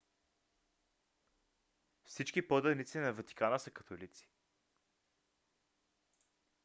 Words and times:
всички 2.03 2.47
поданици 2.47 2.97
на 2.97 3.13
ватикана 3.13 3.59
са 3.59 3.71
католици 3.71 4.29